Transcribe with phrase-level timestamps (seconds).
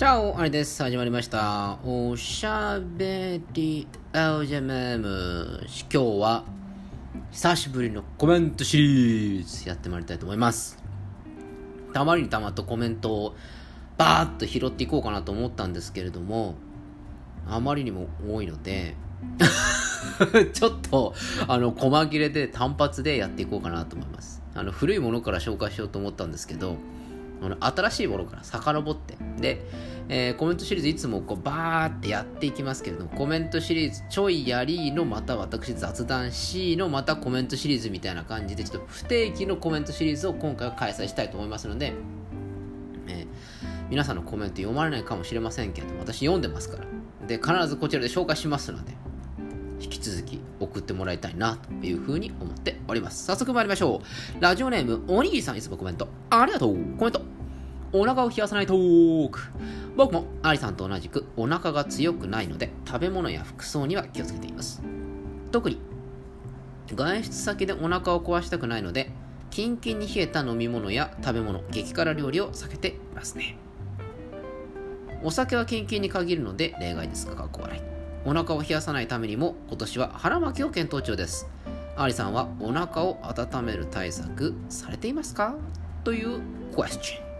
[0.00, 0.82] チャオあれです。
[0.82, 1.78] 始まりました。
[1.84, 5.60] おしゃべりアウジャメム。
[5.92, 6.44] 今日は、
[7.30, 10.82] 久しぶりのコメントシリーズやってまいりたいと思います。
[11.92, 13.36] たまりにたまっとコメントを
[13.98, 16.54] バーッと拾っていこうかなと思ったんですけれども、
[17.46, 18.96] あまりにも多いので、
[20.54, 21.12] ちょっと、
[21.46, 24.42] あの、細切れで単発でやっていこうかなと思います。
[24.54, 26.78] あの、古いものから紹介しようと思ったんですけど、
[27.60, 29.64] 新しいものから遡って、で、
[30.08, 41.94] えーコメントシリーズいつもこうバーってやっていきますけれども、コメントシリーズちょいやりのまた私雑談 C のまたコメントシリーズみたいな感じで、ちょっと不定期のコメントシリーズを今回は開催したいと思いますので、
[43.08, 43.26] えー
[43.90, 47.26] 皆さんのコメント読まれないかもしれませんけれども、私読んでますから。
[47.26, 48.92] で、必ずこちらで紹介しますので、
[49.80, 53.24] 引き続き送ってもらいたいなというふうに思っております。
[53.24, 54.02] 早速参りましょ
[54.38, 54.40] う。
[54.42, 56.08] ラジオネーム、おにぎりさんいつもコメント。
[56.30, 56.76] ありがとう。
[56.98, 57.22] コメント。
[57.92, 59.40] お腹を冷やさないトーク。
[59.96, 64.82] 僕もアリさんと同じくお腹が強くないので食べ物や服装には気をつけています。
[65.50, 65.80] 特に
[66.94, 69.10] 外出先でお腹を壊したくないので
[69.50, 73.56] キンキンに冷えた飲み物や食べ物、激辛料理を避けていますね。
[75.22, 77.89] お酒はキンキンに限るので例外ですが、かっこ笑い。
[78.24, 81.48] お腹を冷やさないためにも今年は腹巻きを検討中です。
[81.96, 85.56] アーリさんはお腹を温める対策されていますか？
[86.04, 86.40] という
[86.74, 87.30] クエスチョン。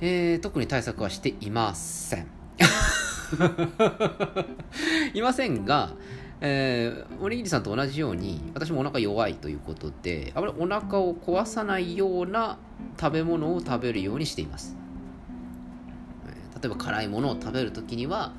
[0.00, 2.26] えー、特に対策はしていません。
[5.14, 5.92] いませんが、
[6.40, 12.58] えー、おにぎりさんと同じように私もお腹弱いということであまりお腹を壊さないような
[13.00, 14.76] 食べ物を食べるようにしています、
[16.64, 18.32] 例えば辛いものを食べるときには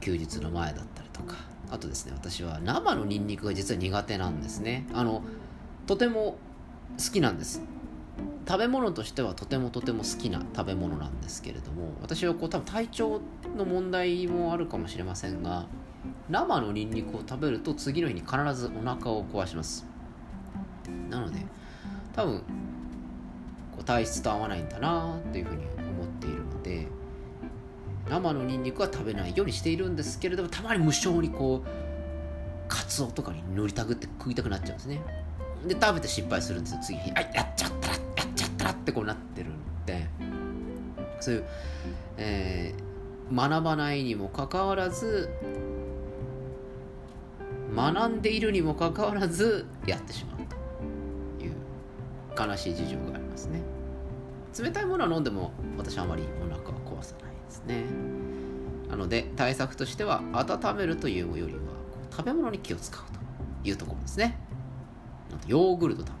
[0.00, 1.36] 休日の前だったりとか。
[1.70, 4.86] あとですね私は生のニンニクが実は苦手なんですね。
[4.92, 5.22] あの
[5.86, 6.36] とても
[6.98, 7.62] 好きなんです。
[8.46, 13.20] 食べ物としてはとてもとても好きな食べ物なんですけれども私はこう多分体調
[13.56, 15.66] の問題もあるかもしれませんが
[16.28, 19.86] 生のニンニクを食べると次の日に必ずお腹を壊します。
[21.08, 21.38] なので
[22.12, 26.88] 多分こう体質と合わないんだなというふうに思っているので
[28.08, 31.68] 生のニンニクは食べないようにしているんですけれどもたまに無性にこう
[32.68, 35.00] カツオとかに塗りたぐって食いたくなっちゃうんですね。
[35.66, 37.10] で食べて失敗するんですよ次の日。
[37.12, 38.02] あやっちゃったらやっ
[38.34, 39.52] ちゃったらってこうなってるん
[39.86, 40.08] で。
[41.20, 41.44] そういう、
[42.16, 42.92] えー
[43.34, 45.30] 学ばないにもかかわらず
[47.74, 50.36] 学んでいるにもかかわらずやってしまう
[51.38, 51.54] という
[52.38, 53.62] 悲しい事情がありますね。
[54.62, 56.71] 冷たいものは飲んでも私あまりお腹
[57.52, 57.84] ですね。
[58.88, 61.60] なので対策としては温めるというよりは
[62.10, 63.02] 食べ物に気を使う
[63.62, 64.38] というところですね。
[65.46, 66.12] ヨーグルト食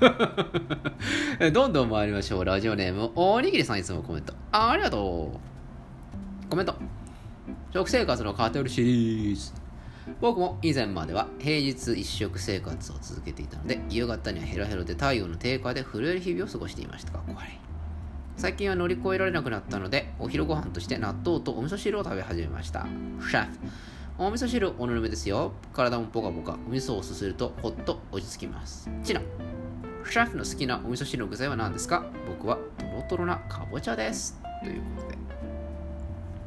[0.00, 0.34] べて
[0.80, 1.50] ます。
[1.52, 2.44] どんどん参りましょう。
[2.44, 4.32] ラジオネームおにぎりさんいつもコメント。
[4.52, 5.32] ありがと
[6.46, 6.48] う。
[6.48, 6.74] コメント。
[7.72, 9.52] 食生活の偏るシリーズ。
[10.20, 17.12] 僕も以前までは平日一食生活を続けていたので夕方にはヘロヘロで体温の低下で震える日々を過ごしていました。
[17.12, 17.58] が怖い。
[18.38, 22.86] 最近は乗り越えられなくなったのでお昼ご飯として納豆とお味噌汁を食べ始めました。
[23.28, 23.58] シェフ
[24.16, 25.52] お味噌汁おぬるめですよ。
[25.72, 26.52] 体もポカポカ。
[26.52, 28.88] お味噌をすするとほっと落ち着きます。
[29.02, 29.20] チナ
[30.08, 32.06] シェフの好きなお味噌汁の具材は何ですか？
[32.28, 34.40] 僕はトロトロなかぼちゃです。
[34.62, 35.18] ということで。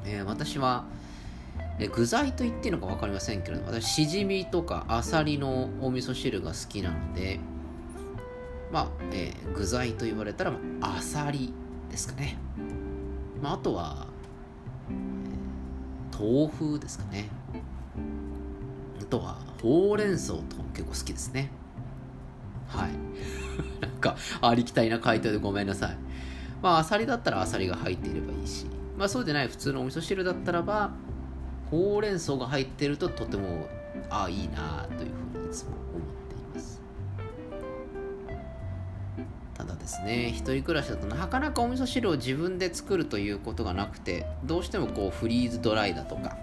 [0.06, 0.86] えー私は、
[1.78, 7.42] え具材と言っていいのか分かりませんけれど私しじみとかあさりのお味噌汁が好きなので
[8.72, 11.54] まあ、えー具材と言われたら、あさり
[11.92, 12.38] ですかね、
[13.42, 14.08] まあ、あとは、
[16.18, 17.30] 豆腐ですかね。
[19.02, 21.52] あとはほうれん草とかも結構好きですね。
[22.68, 22.92] はい。
[23.82, 25.98] なんかありきたりな回答でごめんなさい。
[26.62, 28.68] まああさりだったらあさりが入っていればいいし。
[28.98, 30.92] まあそうでない普通のお味噌汁だったらば
[31.72, 33.68] ほうれん草が入ってるととても
[34.10, 35.31] ああいいなというふうに
[39.82, 40.30] ですね。
[40.30, 46.38] 一人暮らしだとなかなかお味噌汁を自分で作るということがなくてどうしてもこうフリーズドライだとか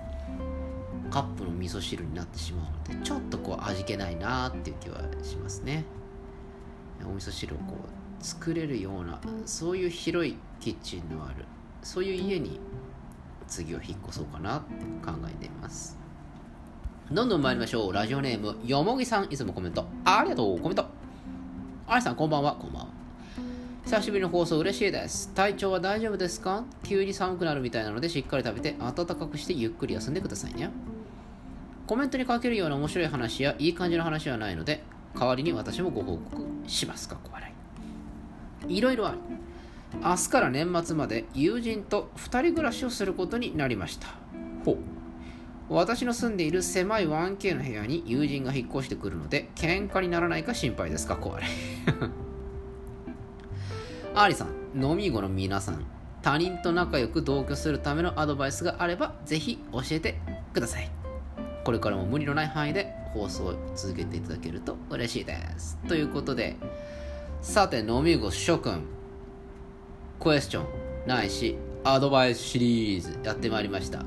[1.11, 5.85] カップの味噌汁になってしまうのでちょっとこう味気ないなっていう気はしますね。
[7.05, 11.45] お味噌汁をこう作れるようなそういう広いキッチンのある
[11.83, 12.61] そういう家に
[13.47, 14.75] 次は引っ越そうかなって
[15.07, 15.97] 考えています。
[17.11, 17.93] どんどん参りましょう。
[17.93, 19.33] ラジオネームよもぎさん。
[19.33, 20.59] いつもコメントありがとう。
[20.59, 20.85] コメント。
[21.87, 22.55] ありさんこんばんは。
[22.57, 22.98] こんばんは。
[23.89, 25.33] 久しぶりの放送嬉しいです。
[25.33, 26.63] 体調は大丈夫ですか？
[26.85, 30.69] 急に寒くなるみたいなのでしっかり食べて暖かくしてゆっくり休んでくださいね。
[31.87, 34.85] コメントに書けるような面白い話やいい感じの話はないので
[35.19, 37.17] 代わりに私もご報告しますか？
[37.17, 37.51] っこ笑
[38.69, 38.77] い。
[38.77, 39.19] いろいろある。
[40.03, 44.09] 明日から年末まで友人と2人暮らしをすることになりました。
[44.67, 44.77] ほう。
[45.71, 51.17] 私の住んでいる狭い 1K の部屋に友人が引っ越してくるので喧嘩にならないか心配ですか？
[51.17, 51.47] これ
[54.19, 54.49] アーリさん
[54.83, 55.87] 飲み子の皆さん
[56.23, 60.19] 他人と仲良く同居するためのアドバイスがあればぜひ教えて
[60.53, 60.91] ください。
[61.63, 65.79] これからも無理のない範囲で放送を続けていただけると嬉しいです。
[65.87, 66.57] ということで
[67.43, 68.83] さて飲み子諸君
[70.19, 70.67] クエスチョン
[71.07, 74.03] ないしアドバイスシリーズやってまいりました。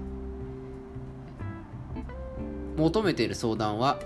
[2.75, 3.97] 求めている相談は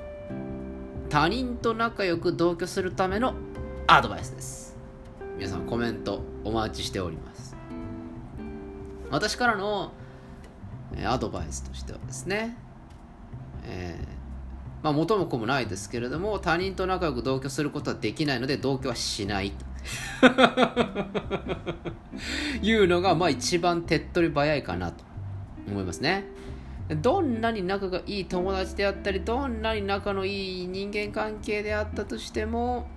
[1.10, 3.34] 他人と仲良く同居するための
[3.88, 4.65] アドバイスです。
[5.38, 7.56] 皆さんコメントお待ちしております。
[9.12, 9.92] 私からの
[11.06, 12.58] アドバイスとしてはですね、
[13.66, 14.06] えー、
[14.84, 19.66] まあ元も子もないですけれども他人と仲良く同居することはできないので同居はしないと。
[22.62, 25.04] いうのがまあ一番手っ取り早いかなと。
[25.68, 26.26] 思いますね。
[27.02, 32.88] どんなに仲がいい友達であったりどんなに仲のいい人間関係であったとしても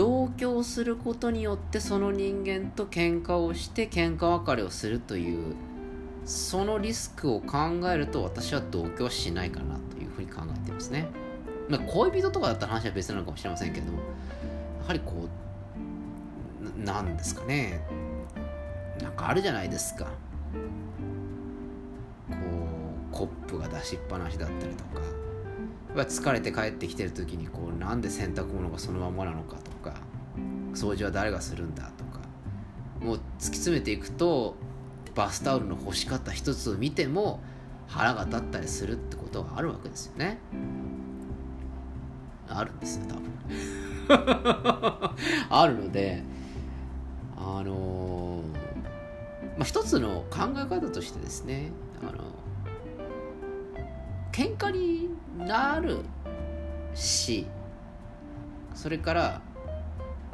[0.00, 5.54] 同居することによってその人間と喧嘩をして喧嘩別れをするという
[6.24, 7.58] そのリスクを考
[7.92, 11.06] えると私は同居はしないかなというふうに考えていますね、
[11.68, 13.98] まあ、恋人とかだったら話は別なのかもしれませんけどや
[14.86, 15.28] はりこ
[16.78, 17.84] うなんですかね。
[19.02, 20.06] なんかあるじゃないですか。
[20.06, 20.10] こ
[23.12, 25.02] うコップが出しっぱなしだったりとか。
[26.04, 29.69] 疲れて帰ってきてる時にこうなんで洗濯物がそのままなのかとか。
[30.74, 32.20] 掃除は誰がするんだとか
[33.00, 34.56] もう突き詰めていくと
[35.14, 37.40] バスタオルの干し方一つを見ても
[37.88, 40.38] 腹が立ったりするってことがあるわけですよね。
[42.48, 43.30] あるんですよ多分。
[45.50, 46.22] あるので
[47.36, 51.70] あのー、まあ一つの考え方としてですね
[52.02, 52.12] あの
[54.32, 55.98] 喧嘩になる
[56.94, 57.46] し
[58.74, 59.42] それから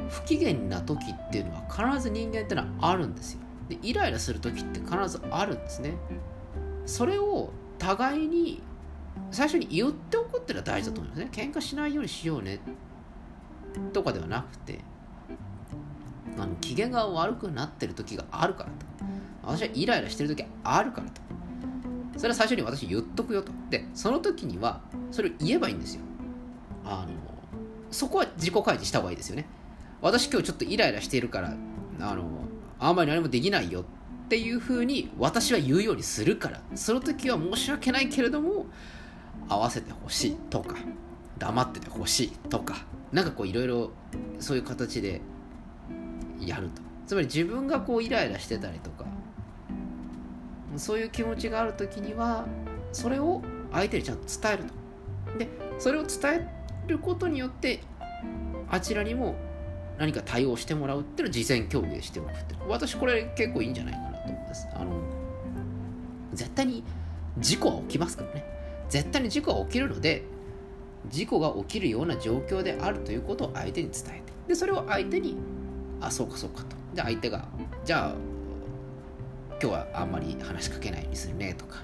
[0.08, 3.40] 不機嫌な時っていうのは必ず人間ってのはあるんですよ。
[3.69, 5.94] でイライラする時って必ずあるんですね。
[6.84, 8.62] それを互いに
[9.31, 11.28] 最初に言っておくっていうのは大事だと思いますね。
[11.32, 12.60] 喧嘩しないようにしようね。
[13.93, 14.81] とかではなくて
[16.38, 18.87] あの機嫌が悪くなってる時があるからと。
[19.42, 21.20] 私はイライラしてる時あるからと。
[22.16, 23.52] それは最初に私言っとくよと。
[23.70, 26.02] でその時にはそれを言えばいいんですよ。
[26.84, 27.14] あの
[27.90, 29.46] そこは自己開示した方がいいですよね。
[30.06, 31.56] 私今日ちょっとイライラしているから
[32.00, 32.29] あの
[32.79, 33.85] あんまり何もできないよっ
[34.29, 38.67] ていうふうに私は言うようにするからその時は申し訳ないけれども
[39.49, 40.76] 合わせてほしいとか
[41.38, 43.91] 黙っててほしいとかなんかこういろいろ
[44.38, 45.20] そういう形で
[46.41, 46.82] やると。
[47.06, 49.06] つまり自分がこうイライラしてたりとか
[50.76, 52.47] そういう気持ちがある時には
[52.93, 53.43] それを
[53.73, 54.64] 相手にちゃんと伝える
[55.32, 55.38] と。
[55.38, 55.49] で
[55.81, 57.81] それを伝えることによって
[58.69, 59.35] あちらにも
[59.98, 64.69] 何か対応してもらうっていうのを事前協議しておくって私これ結構いいんじゃないかなと思います。
[64.75, 64.93] あの
[66.34, 66.84] 絶対に
[67.38, 68.44] 事故は起きますからね。
[68.88, 70.22] 絶対に事故は起きるので
[71.08, 74.32] 事故が起きるような状況であるということを相手に伝えて。
[74.48, 75.37] でそれを相手に
[76.00, 76.76] あそうかそうかと。
[76.94, 77.47] で相手が
[77.85, 78.14] じゃあ
[79.61, 81.82] 今日はあんまり話しかけないようにするねとか。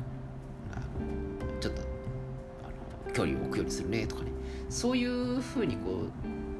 [1.60, 1.82] ちょっと
[2.64, 4.32] あの距離を置くようにするねとかね。
[4.68, 6.10] そういうふうにこう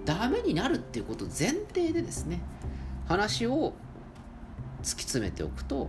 [0.04, 2.40] ダメになるっていうこと前提でですね
[3.06, 3.72] 話を
[4.82, 5.88] 突き詰めておくと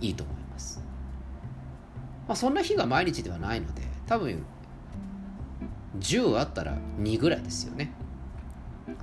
[0.00, 0.82] いいと思います、
[2.28, 4.44] まあ、そんな日が毎日ではないので多分
[5.98, 7.92] 10あったら2ぐらいですよね。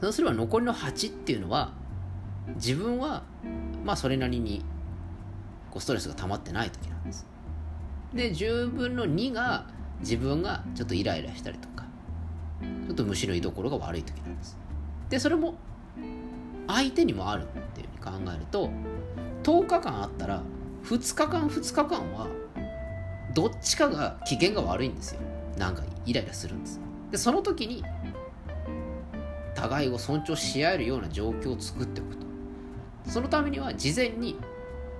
[0.01, 1.73] そうすれば残りの8っていうのは
[2.55, 3.23] 自分は
[3.83, 4.63] まあそれなりに
[5.71, 7.27] こうストレスが溜まってない時なんです。
[8.13, 9.67] で10分の2が
[9.99, 11.85] 自分がちょっとイライラしたりとか
[12.89, 14.57] ちょっと虫の居所が悪い時なんです。
[15.09, 15.53] でそれも
[16.67, 18.71] 相手にもあるっていうふうに考えると
[19.43, 20.43] 10日間あったら
[20.83, 22.27] 2日間2日間は
[23.35, 25.21] どっちかが機嫌が悪いんですよ。
[25.57, 26.79] なんかイライラするんです。
[27.11, 27.83] でその時に
[29.55, 32.25] 互いを尊重し合えるような状況を作っておくと。
[33.05, 34.37] そのためには事前に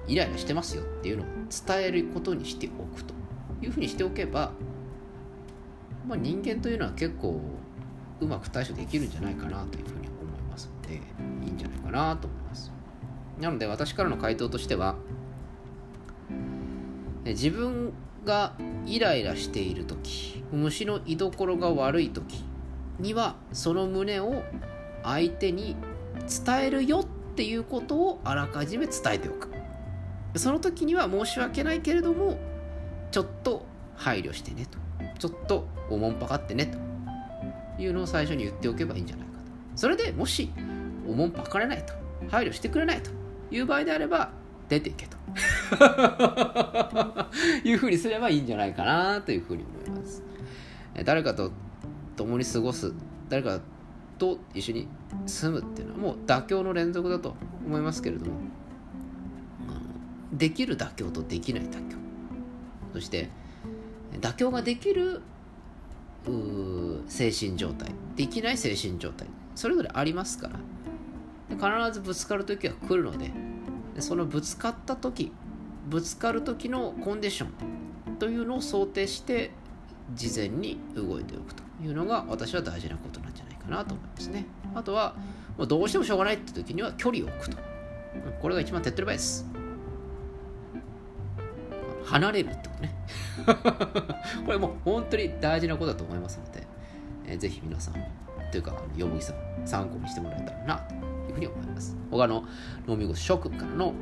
[0.07, 3.19] イライラしてますよっていうのを伝えることにしておくと。
[3.61, 4.51] いうふうにしておけば、
[6.07, 7.39] まあ、人間というのは結構
[8.21, 10.69] うまく対処できるんじゃないかなというふうに思います。
[10.73, 10.95] ので
[11.45, 12.71] いいんじゃないかなと思います。
[13.39, 14.95] なので私からの回答としては
[17.25, 17.93] 自分
[18.25, 18.53] が
[18.85, 22.43] イライラしている時虫の居所が悪い時
[22.99, 24.43] にはその胸を
[25.03, 25.75] 相手に
[26.45, 29.49] 伝えるよっていうことをあらかじめ伝えておく。
[30.35, 32.37] その時には申し訳ないけれども
[33.11, 34.77] ちょっと配慮してねと。
[35.17, 36.88] ちょっとおもんぱかってねと。
[37.79, 39.39] いうのを最初に言っておけばいいんじゃないかと。
[39.75, 40.51] それでもし
[41.07, 41.93] おもんぱかれないと。
[42.29, 43.11] 配慮してくれないと
[43.49, 44.31] いう場合であれば
[44.67, 45.17] 出ていけと。
[47.63, 50.23] いうふうにすればいいんじゃないかなというふうに思います。
[51.05, 51.51] 誰かと
[52.15, 52.93] 共に過ごす
[53.29, 53.59] 誰か
[54.17, 54.87] と一緒に
[55.25, 58.31] 住むっていうのはもう妥協の連続だと思いますけれども。
[60.31, 61.97] できる妥協とできない妥協。
[62.93, 63.29] そして
[64.21, 65.21] 妥協ができる
[67.09, 67.91] 精神状態。
[68.15, 69.27] できない精神状態。
[69.55, 70.59] それぞれありますから。
[71.49, 73.31] 必ずぶつかる時は来るので
[73.99, 75.31] そのぶつかった時
[75.87, 79.51] ぶつかる時のコンディションというのを想定して
[80.13, 84.45] 事前に動いておくというのが私は大事なことなんじゃないかなと思いますね。
[84.75, 85.15] あとは
[85.57, 87.57] もうどうしてもしょうがないって時には距離を置くと。
[88.41, 89.45] これが一番手っ取り早いです。
[92.05, 92.95] 離れるってことね。
[94.45, 96.67] これもう本当に大事なことだと思いますので、
[97.29, 97.93] えー、ぜひ皆さん
[98.51, 100.97] というかよもぎさん参考にしてもらえたらなとい
[101.31, 101.95] うふうに思います。
[102.09, 102.43] 他の
[102.87, 103.93] 農民諸君からの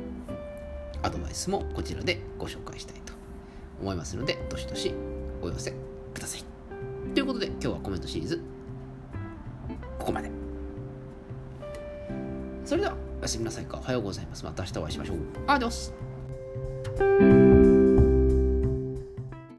[1.02, 3.12] アドバイスもこちらでご紹介したいと
[3.80, 4.92] 思いますのでどしどし
[5.42, 5.72] お寄せ
[6.14, 6.44] ください。
[7.14, 8.42] ということで今日はコメントシリーズ
[9.98, 10.30] ここまで。
[12.64, 13.78] それではおやすみなさいか。
[13.78, 14.44] おはようございます。
[14.44, 15.18] また明日お会いしましょう。
[15.46, 15.92] アディオス